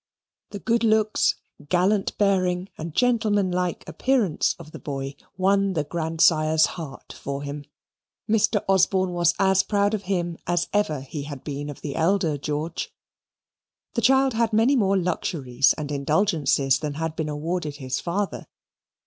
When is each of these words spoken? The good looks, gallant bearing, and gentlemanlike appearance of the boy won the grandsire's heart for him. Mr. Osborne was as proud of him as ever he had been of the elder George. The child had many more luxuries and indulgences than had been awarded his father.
The 0.49 0.57
good 0.57 0.83
looks, 0.83 1.35
gallant 1.69 2.17
bearing, 2.17 2.69
and 2.75 2.91
gentlemanlike 2.95 3.87
appearance 3.87 4.55
of 4.57 4.71
the 4.71 4.79
boy 4.79 5.15
won 5.37 5.73
the 5.73 5.83
grandsire's 5.83 6.65
heart 6.73 7.13
for 7.13 7.43
him. 7.43 7.65
Mr. 8.27 8.65
Osborne 8.67 9.11
was 9.13 9.35
as 9.37 9.61
proud 9.61 9.93
of 9.93 10.05
him 10.09 10.39
as 10.47 10.67
ever 10.73 11.01
he 11.01 11.21
had 11.25 11.43
been 11.43 11.69
of 11.69 11.81
the 11.81 11.95
elder 11.95 12.35
George. 12.35 12.91
The 13.93 14.01
child 14.01 14.33
had 14.33 14.53
many 14.53 14.75
more 14.75 14.97
luxuries 14.97 15.73
and 15.77 15.91
indulgences 15.91 16.79
than 16.79 16.95
had 16.95 17.15
been 17.15 17.29
awarded 17.29 17.75
his 17.75 17.99
father. 17.99 18.47